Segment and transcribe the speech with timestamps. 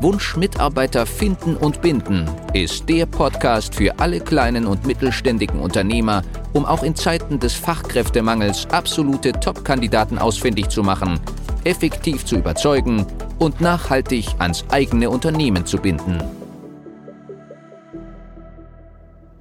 [0.00, 6.64] Wunsch Mitarbeiter finden und binden ist der Podcast für alle kleinen und mittelständigen Unternehmer, um
[6.64, 11.20] auch in Zeiten des Fachkräftemangels absolute Top-Kandidaten ausfindig zu machen,
[11.64, 13.06] effektiv zu überzeugen
[13.38, 16.22] und nachhaltig ans eigene Unternehmen zu binden.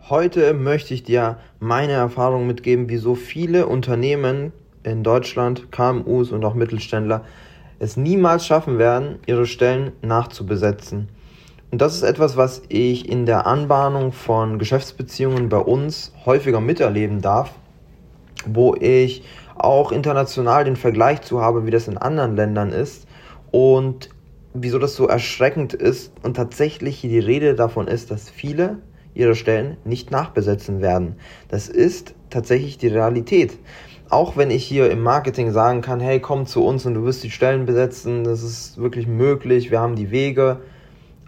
[0.10, 4.52] Heute möchte ich dir meine Erfahrung mitgeben, wieso viele Unternehmen
[4.84, 7.23] in Deutschland, KMUs und auch Mittelständler
[7.84, 11.10] es niemals schaffen werden, ihre Stellen nachzubesetzen.
[11.70, 17.22] Und das ist etwas, was ich in der Anbahnung von Geschäftsbeziehungen bei uns häufiger miterleben
[17.22, 17.52] darf,
[18.45, 19.23] wo ich
[19.56, 23.06] auch international den Vergleich zu habe, wie das in anderen Ländern ist
[23.52, 24.09] und
[24.54, 28.78] wieso das so erschreckend ist und tatsächlich die Rede davon ist, dass viele
[29.14, 31.16] ihre Stellen nicht nachbesetzen werden.
[31.50, 33.58] Das ist tatsächlich die Realität.
[34.09, 37.23] Auch wenn ich hier im Marketing sagen kann, hey, komm zu uns und du wirst
[37.23, 40.60] die Stellen besetzen, das ist wirklich möglich, wir haben die Wege.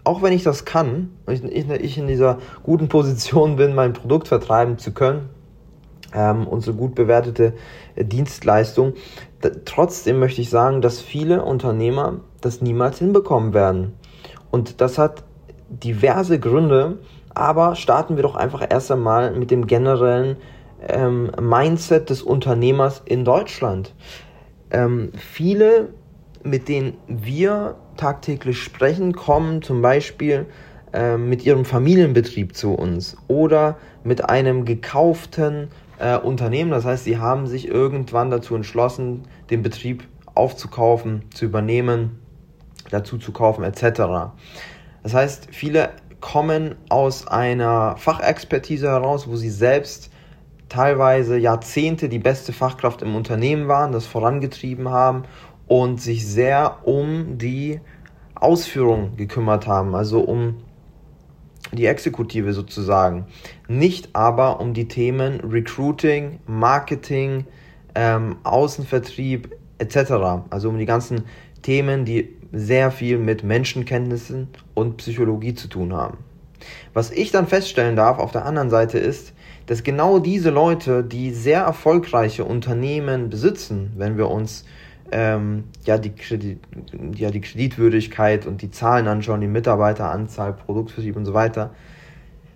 [0.04, 4.78] Auch wenn ich das kann, ich, ich in dieser guten Position bin, mein Produkt vertreiben
[4.78, 5.30] zu können,
[6.14, 7.54] ähm, unsere gut bewertete
[7.96, 8.94] Dienstleistung,
[9.40, 13.94] da, trotzdem möchte ich sagen, dass viele Unternehmer das niemals hinbekommen werden.
[14.50, 15.24] Und das hat
[15.68, 16.98] diverse Gründe,
[17.34, 20.36] aber starten wir doch einfach erst einmal mit dem generellen
[20.88, 23.94] ähm, Mindset des Unternehmers in Deutschland.
[24.70, 25.90] Ähm, viele,
[26.42, 30.46] mit denen wir tagtäglich sprechen, kommen zum Beispiel
[30.92, 35.68] ähm, mit ihrem Familienbetrieb zu uns oder mit einem gekauften
[35.98, 36.70] äh, Unternehmen.
[36.70, 42.18] Das heißt, sie haben sich irgendwann dazu entschlossen, den Betrieb aufzukaufen, zu übernehmen,
[42.90, 44.32] dazu zu kaufen etc.
[45.02, 45.90] Das heißt, viele
[46.20, 50.10] kommen aus einer Fachexpertise heraus, wo sie selbst
[50.68, 55.24] teilweise Jahrzehnte die beste Fachkraft im Unternehmen waren, das vorangetrieben haben
[55.66, 57.80] und sich sehr um die
[58.34, 60.56] Ausführung gekümmert haben, also um
[61.72, 63.26] die Exekutive sozusagen.
[63.68, 67.46] Nicht aber um die Themen Recruiting, Marketing,
[67.94, 70.12] ähm, Außenvertrieb etc.
[70.50, 71.24] Also um die ganzen
[71.62, 76.18] Themen, die sehr viel mit Menschenkenntnissen und Psychologie zu tun haben.
[76.94, 79.34] Was ich dann feststellen darf auf der anderen Seite ist,
[79.66, 84.64] dass genau diese Leute, die sehr erfolgreiche Unternehmen besitzen, wenn wir uns
[85.12, 86.60] ähm, ja, die Kredit,
[87.14, 91.70] ja, die Kreditwürdigkeit und die Zahlen anschauen, die Mitarbeiteranzahl, Produktvertrieb und so weiter,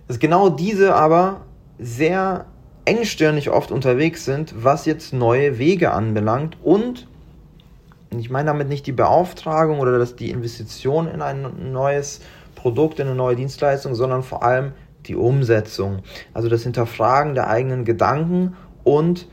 [0.07, 1.41] dass genau diese aber
[1.79, 2.45] sehr
[2.85, 7.07] engstirnig oft unterwegs sind, was jetzt neue Wege anbelangt und
[8.17, 12.19] ich meine damit nicht die Beauftragung oder dass die Investition in ein neues
[12.55, 14.73] Produkt, in eine neue Dienstleistung, sondern vor allem
[15.07, 15.99] die Umsetzung.
[16.33, 19.27] Also das Hinterfragen der eigenen Gedanken und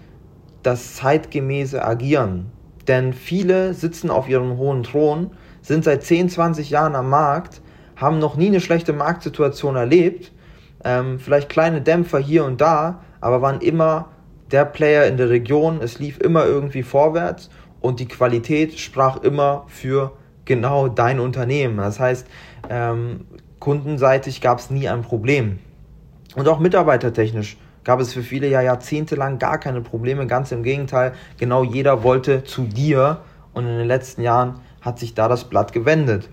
[0.63, 2.47] das zeitgemäße Agieren.
[2.87, 5.31] Denn viele sitzen auf ihrem hohen Thron,
[5.63, 7.61] sind seit 10, 20 Jahren am Markt,
[7.97, 10.33] haben noch nie eine schlechte Marktsituation erlebt,
[10.85, 14.11] ähm, vielleicht kleine Dämpfer hier und da, aber waren immer
[14.51, 17.51] der Player in der Region, es lief immer irgendwie vorwärts
[17.81, 20.13] und die Qualität sprach immer für
[20.45, 21.77] genau dein Unternehmen.
[21.77, 22.27] Das heißt,
[22.71, 23.27] ähm,
[23.61, 25.59] kundenseitig gab es nie ein Problem.
[26.35, 30.27] Und auch mitarbeitertechnisch gab es für viele ja jahrzehntelang gar keine Probleme.
[30.27, 33.23] Ganz im Gegenteil, genau jeder wollte zu dir
[33.55, 36.29] und in den letzten Jahren hat sich da das Blatt gewendet.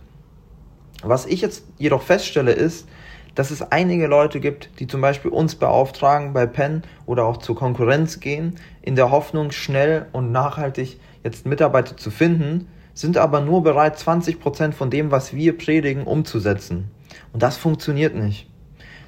[1.02, 2.88] Was ich jetzt jedoch feststelle ist,
[3.36, 7.56] dass es einige Leute gibt, die zum Beispiel uns beauftragen bei Penn oder auch zur
[7.56, 13.62] Konkurrenz gehen, in der Hoffnung, schnell und nachhaltig jetzt Mitarbeiter zu finden, sind aber nur
[13.62, 16.90] bereit, 20% von dem, was wir predigen, umzusetzen.
[17.34, 18.50] Und das funktioniert nicht.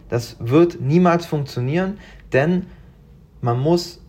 [0.09, 1.97] Das wird niemals funktionieren,
[2.33, 2.67] denn
[3.41, 4.01] man muss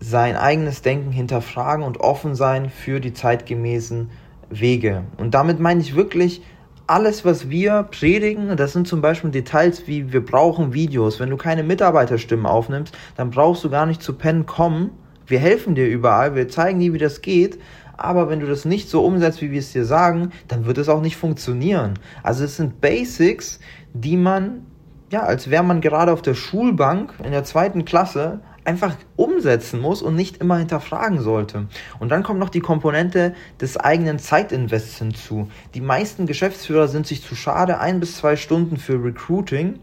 [0.00, 4.10] sein eigenes Denken hinterfragen und offen sein für die zeitgemäßen
[4.50, 5.04] Wege.
[5.16, 6.42] Und damit meine ich wirklich
[6.86, 11.20] alles, was wir predigen, das sind zum Beispiel Details wie wir brauchen Videos.
[11.20, 14.90] Wenn du keine Mitarbeiterstimmen aufnimmst, dann brauchst du gar nicht zu Pen kommen.
[15.26, 17.58] Wir helfen dir überall, wir zeigen dir, wie das geht.
[17.98, 20.88] Aber wenn du das nicht so umsetzt, wie wir es dir sagen, dann wird es
[20.88, 21.94] auch nicht funktionieren.
[22.22, 23.58] Also es sind Basics,
[23.92, 24.64] die man,
[25.10, 30.00] ja, als wäre man gerade auf der Schulbank in der zweiten Klasse einfach umsetzen muss
[30.00, 31.66] und nicht immer hinterfragen sollte.
[31.98, 35.48] Und dann kommt noch die Komponente des eigenen Zeitinvests hinzu.
[35.74, 39.80] Die meisten Geschäftsführer sind sich zu schade, ein bis zwei Stunden für Recruiting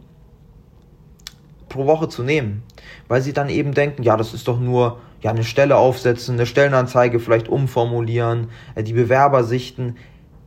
[1.68, 2.64] pro Woche zu nehmen,
[3.10, 6.46] weil sie dann eben denken, ja, das ist doch nur ja eine Stelle aufsetzen, eine
[6.46, 9.96] Stellenanzeige vielleicht umformulieren, äh, die Bewerber sichten.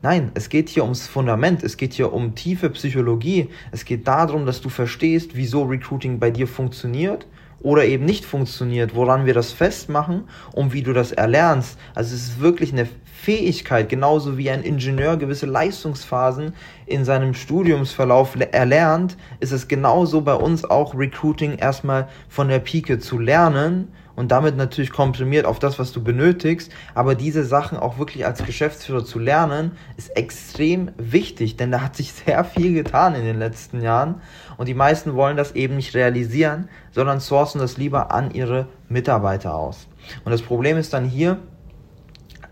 [0.02, 4.46] Nein, es geht hier ums Fundament, es geht hier um tiefe Psychologie, es geht darum,
[4.46, 7.26] dass du verstehst, wieso Recruiting bei dir funktioniert
[7.60, 11.76] oder eben nicht funktioniert, woran wir das festmachen und wie du das erlernst.
[11.96, 16.52] Also es ist wirklich eine Fähigkeit, genauso wie ein Ingenieur gewisse Leistungsphasen
[16.86, 23.00] in seinem Studiumsverlauf erlernt, ist es genauso bei uns auch Recruiting erstmal von der Pike
[23.00, 23.88] zu lernen
[24.18, 26.72] und damit natürlich komprimiert auf das, was du benötigst.
[26.92, 31.94] Aber diese Sachen auch wirklich als Geschäftsführer zu lernen, ist extrem wichtig, denn da hat
[31.94, 34.20] sich sehr viel getan in den letzten Jahren
[34.56, 39.54] und die meisten wollen das eben nicht realisieren, sondern sourcen das lieber an ihre Mitarbeiter
[39.54, 39.86] aus.
[40.24, 41.38] Und das Problem ist dann hier,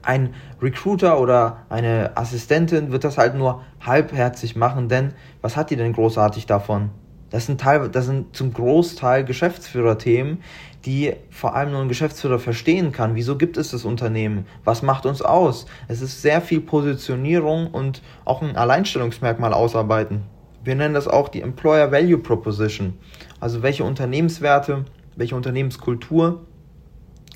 [0.02, 5.76] ein Recruiter oder eine Assistentin wird das halt nur halbherzig machen, denn was hat die
[5.76, 6.90] denn großartig davon?
[7.30, 10.38] Das sind, Teil, das sind zum Großteil Geschäftsführerthemen,
[10.84, 13.16] die vor allem nur ein Geschäftsführer verstehen kann.
[13.16, 14.46] Wieso gibt es das Unternehmen?
[14.64, 15.66] Was macht uns aus?
[15.88, 20.22] Es ist sehr viel Positionierung und auch ein Alleinstellungsmerkmal ausarbeiten.
[20.62, 22.94] Wir nennen das auch die Employer Value Proposition.
[23.40, 24.84] Also welche Unternehmenswerte,
[25.16, 26.44] welche Unternehmenskultur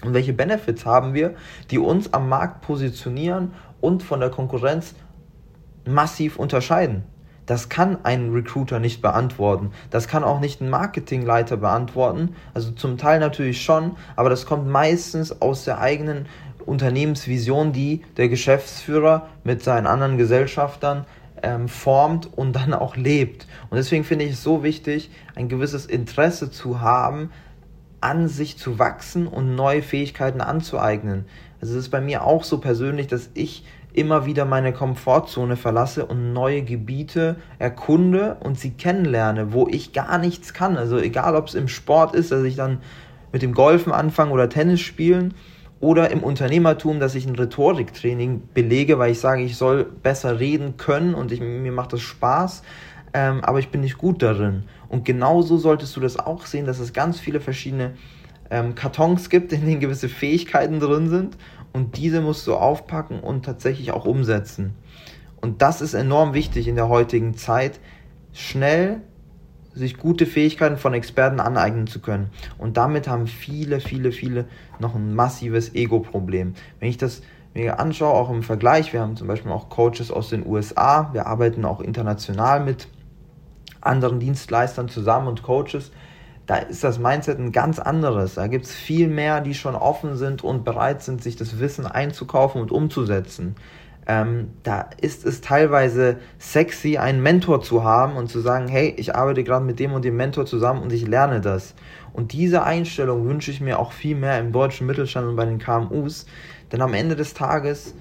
[0.05, 1.35] und welche Benefits haben wir,
[1.71, 4.95] die uns am Markt positionieren und von der Konkurrenz
[5.87, 7.05] massiv unterscheiden.
[7.51, 9.73] Das kann ein Recruiter nicht beantworten.
[9.91, 12.37] Das kann auch nicht ein Marketingleiter beantworten.
[12.55, 16.27] Also zum Teil natürlich schon, aber das kommt meistens aus der eigenen
[16.65, 21.07] Unternehmensvision, die der Geschäftsführer mit seinen anderen Gesellschaftern
[21.43, 23.49] ähm, formt und dann auch lebt.
[23.69, 27.33] Und deswegen finde ich es so wichtig, ein gewisses Interesse zu haben,
[28.01, 31.25] an sich zu wachsen und neue Fähigkeiten anzueignen.
[31.61, 36.07] Also es ist bei mir auch so persönlich, dass ich immer wieder meine Komfortzone verlasse
[36.07, 40.77] und neue Gebiete erkunde und sie kennenlerne, wo ich gar nichts kann.
[40.77, 42.79] Also egal, ob es im Sport ist, dass ich dann
[43.33, 45.35] mit dem Golfen anfange oder Tennis spielen
[45.81, 50.77] oder im Unternehmertum, dass ich ein Rhetoriktraining belege, weil ich sage, ich soll besser reden
[50.77, 52.63] können und ich, mir macht das Spaß,
[53.15, 54.65] ähm, aber ich bin nicht gut darin.
[54.89, 57.93] Und genauso solltest du das auch sehen, dass es ganz viele verschiedene
[58.51, 61.37] ähm, Kartons gibt, in denen gewisse Fähigkeiten drin sind
[61.73, 64.75] und diese musst du aufpacken und tatsächlich auch umsetzen.
[65.41, 67.81] Und das ist enorm wichtig in der heutigen Zeit,
[68.33, 69.01] schnell
[69.73, 72.31] sich gute Fähigkeiten von Experten aneignen zu können.
[72.59, 74.47] Und damit haben viele, viele, viele
[74.79, 76.55] noch ein massives Ego-Problem.
[76.81, 77.23] Wenn ich das
[77.55, 81.27] mir anschaue, auch im Vergleich, wir haben zum Beispiel auch Coaches aus den USA, wir
[81.27, 82.89] arbeiten auch international mit
[83.81, 85.91] anderen Dienstleistern zusammen und Coaches,
[86.51, 88.35] da ist das Mindset ein ganz anderes.
[88.35, 91.87] Da gibt es viel mehr, die schon offen sind und bereit sind, sich das Wissen
[91.87, 93.55] einzukaufen und umzusetzen.
[94.09, 99.15] Ähm, da ist es teilweise sexy, einen Mentor zu haben und zu sagen, hey, ich
[99.15, 101.77] arbeite gerade mit dem und dem Mentor zusammen und ich lerne das.
[102.13, 105.61] Und diese Einstellung wünsche ich mir auch viel mehr im deutschen Mittelstand und bei den
[105.61, 106.27] KMUs,
[106.73, 107.95] denn am Ende des Tages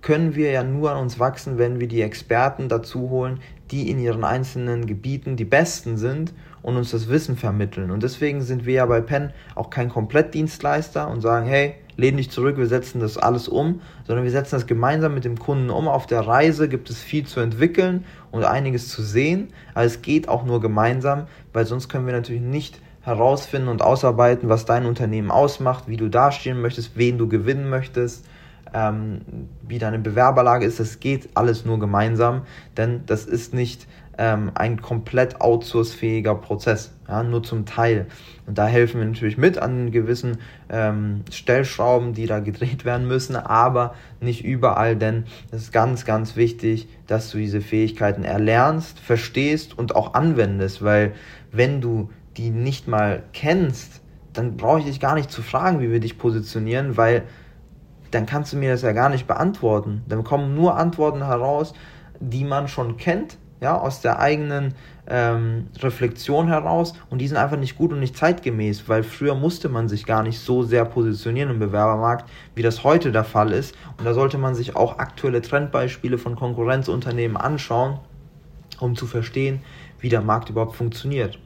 [0.00, 3.40] können wir ja nur an uns wachsen, wenn wir die Experten dazu holen,
[3.70, 6.32] die in ihren einzelnen Gebieten die Besten sind
[6.66, 7.92] und uns das Wissen vermitteln.
[7.92, 12.28] Und deswegen sind wir ja bei Penn auch kein Komplettdienstleister und sagen, hey, lehn dich
[12.28, 15.86] zurück, wir setzen das alles um, sondern wir setzen das gemeinsam mit dem Kunden um.
[15.86, 20.28] Auf der Reise gibt es viel zu entwickeln und einiges zu sehen, aber es geht
[20.28, 25.30] auch nur gemeinsam, weil sonst können wir natürlich nicht herausfinden und ausarbeiten, was dein Unternehmen
[25.30, 28.26] ausmacht, wie du dastehen möchtest, wen du gewinnen möchtest,
[28.74, 29.20] ähm,
[29.62, 30.80] wie deine Bewerberlage ist.
[30.80, 32.42] Das geht alles nur gemeinsam,
[32.76, 33.86] denn das ist nicht
[34.18, 38.06] ähm, ein komplett outsourcefähiger Prozess, ja, nur zum Teil.
[38.46, 43.36] Und da helfen wir natürlich mit an gewissen ähm, Stellschrauben, die da gedreht werden müssen,
[43.36, 49.78] aber nicht überall, denn es ist ganz, ganz wichtig, dass du diese Fähigkeiten erlernst, verstehst
[49.78, 51.12] und auch anwendest, weil
[51.52, 55.90] wenn du die nicht mal kennst, dann brauche ich dich gar nicht zu fragen, wie
[55.90, 57.22] wir dich positionieren, weil
[58.10, 60.02] dann kannst du mir das ja gar nicht beantworten.
[60.08, 61.74] Dann kommen nur Antworten heraus,
[62.20, 64.74] die man schon kennt, ja, aus der eigenen
[65.08, 69.68] ähm, Reflexion heraus und die sind einfach nicht gut und nicht zeitgemäß, weil früher musste
[69.68, 73.74] man sich gar nicht so sehr positionieren im Bewerbermarkt, wie das heute der Fall ist.
[73.98, 77.98] Und da sollte man sich auch aktuelle Trendbeispiele von Konkurrenzunternehmen anschauen,
[78.80, 79.60] um zu verstehen,
[80.00, 81.38] wie der Markt überhaupt funktioniert.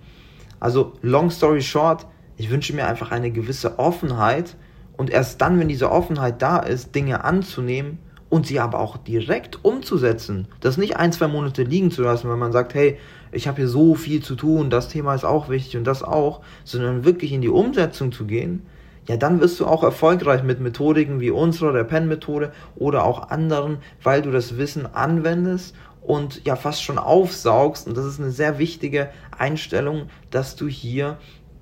[0.59, 4.57] Also, long story short, ich wünsche mir einfach eine gewisse Offenheit
[4.97, 7.99] und erst dann, wenn diese Offenheit da ist, Dinge anzunehmen
[8.31, 10.49] und sie aber auch direkt umzusetzen.
[10.61, 12.97] Das nicht ein, zwei Monate liegen zu lassen, weil man sagt, hey,
[13.33, 16.41] ich habe hier so viel zu tun, das Thema ist auch wichtig und das auch,
[16.65, 18.63] sondern wirklich in die Umsetzung zu gehen,
[19.09, 23.79] ja, dann wirst du auch erfolgreich mit Methodiken wie unserer, der Pen-Methode oder auch anderen,
[24.03, 27.89] weil du das Wissen anwendest und ja fast schon aufsaugst.
[27.89, 31.19] Und das ist eine sehr wichtige Einstellung, dass du hier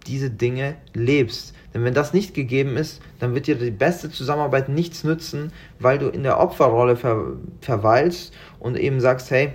[0.06, 1.54] diese Dinge lebst.
[1.78, 5.99] Denn wenn das nicht gegeben ist, dann wird dir die beste Zusammenarbeit nichts nützen, weil
[5.99, 9.52] du in der Opferrolle ver verweilst und eben sagst, hey,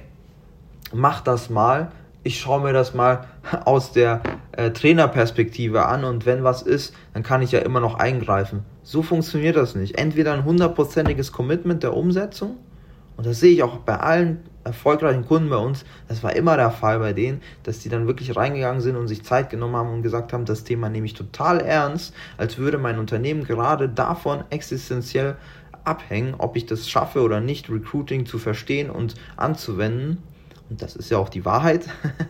[0.93, 1.91] mach das mal,
[2.23, 3.27] ich schaue mir das mal
[3.65, 4.21] aus der
[4.53, 8.63] äh, Trainerperspektive an und wenn was ist, dann kann ich ja immer noch eingreifen.
[8.83, 9.97] So funktioniert das nicht.
[9.97, 12.55] Entweder ein hundertprozentiges Commitment der Umsetzung
[13.17, 16.71] und das sehe ich auch bei allen erfolgreichen Kunden bei uns, das war immer der
[16.71, 20.03] Fall bei denen, dass die dann wirklich reingegangen sind und sich Zeit genommen haben und
[20.03, 25.35] gesagt haben, das Thema nehme ich total ernst, als würde mein Unternehmen gerade davon existenziell
[25.83, 30.19] abhängen, ob ich das schaffe oder nicht, Recruiting zu verstehen und anzuwenden.
[30.69, 31.85] Und das ist ja auch die Wahrheit.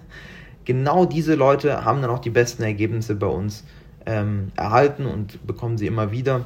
[0.66, 3.64] genau diese Leute haben dann auch die besten Ergebnisse bei uns
[4.06, 6.46] ähm, erhalten und bekommen sie immer wieder.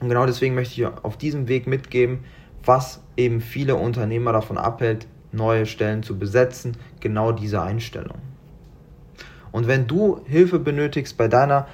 [0.00, 2.24] Und genau deswegen möchte ich auf diesem Weg mitgeben,
[2.66, 8.18] was eben viele Unternehmer davon abhält, neue Stellen zu besetzen, genau diese Einstellung.
[9.52, 11.66] Und wenn du Hilfe benötigst bei deiner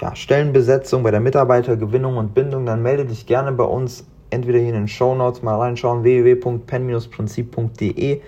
[0.00, 4.68] ja, Stellenbesetzung, bei der Mitarbeitergewinnung und Bindung, dann melde dich gerne bei uns entweder hier
[4.68, 8.20] in den Show Notes mal reinschauen, www.pen-prinzip.de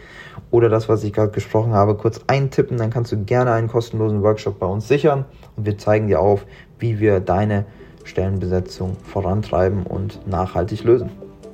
[0.51, 4.23] oder das, was ich gerade gesprochen habe, kurz eintippen, dann kannst du gerne einen kostenlosen
[4.23, 5.25] Workshop bei uns sichern
[5.57, 6.47] und wir zeigen dir auf,
[6.79, 7.65] wie wir deine
[8.05, 11.11] Stellenbesetzung vorantreiben und nachhaltig lösen.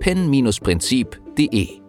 [0.00, 1.85] www.pen-prinzip.de.